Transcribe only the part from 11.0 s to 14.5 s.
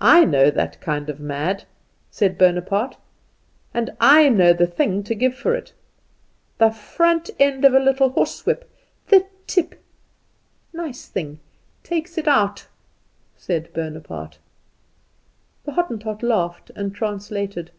thing; takes it out," said Bonaparte.